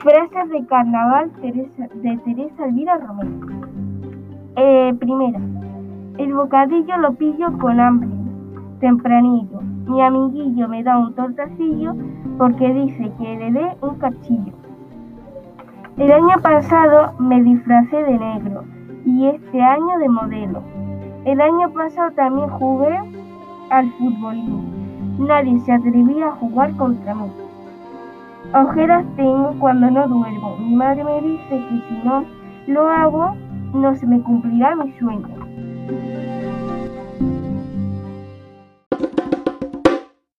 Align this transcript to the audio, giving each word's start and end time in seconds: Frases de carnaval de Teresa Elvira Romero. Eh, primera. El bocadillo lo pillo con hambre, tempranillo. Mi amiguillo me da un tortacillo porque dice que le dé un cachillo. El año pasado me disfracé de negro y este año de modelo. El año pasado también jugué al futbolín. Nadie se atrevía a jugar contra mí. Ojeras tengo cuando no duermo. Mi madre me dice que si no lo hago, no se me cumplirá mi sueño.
Frases 0.00 0.48
de 0.48 0.64
carnaval 0.64 1.30
de 1.42 2.16
Teresa 2.24 2.64
Elvira 2.64 2.96
Romero. 2.96 3.46
Eh, 4.56 4.94
primera. 4.98 5.38
El 6.16 6.32
bocadillo 6.32 6.96
lo 6.96 7.12
pillo 7.12 7.58
con 7.58 7.78
hambre, 7.78 8.08
tempranillo. 8.80 9.60
Mi 9.86 10.00
amiguillo 10.00 10.68
me 10.68 10.82
da 10.82 10.96
un 10.96 11.14
tortacillo 11.14 11.94
porque 12.38 12.72
dice 12.72 13.12
que 13.18 13.36
le 13.36 13.52
dé 13.52 13.76
un 13.82 13.96
cachillo. 13.96 14.54
El 15.98 16.10
año 16.12 16.40
pasado 16.42 17.12
me 17.18 17.42
disfracé 17.42 18.02
de 18.02 18.18
negro 18.18 18.64
y 19.04 19.26
este 19.26 19.62
año 19.62 19.98
de 19.98 20.08
modelo. 20.08 20.62
El 21.26 21.42
año 21.42 21.70
pasado 21.74 22.10
también 22.12 22.48
jugué 22.48 22.98
al 23.68 23.90
futbolín. 23.98 25.18
Nadie 25.18 25.60
se 25.60 25.72
atrevía 25.72 26.28
a 26.28 26.36
jugar 26.36 26.74
contra 26.76 27.14
mí. 27.14 27.30
Ojeras 28.52 29.04
tengo 29.16 29.54
cuando 29.60 29.90
no 29.90 30.08
duermo. 30.08 30.56
Mi 30.58 30.74
madre 30.74 31.04
me 31.04 31.20
dice 31.20 31.48
que 31.48 31.82
si 31.88 32.00
no 32.04 32.24
lo 32.66 32.88
hago, 32.88 33.36
no 33.72 33.94
se 33.94 34.06
me 34.06 34.20
cumplirá 34.20 34.74
mi 34.74 34.92
sueño. 34.98 35.28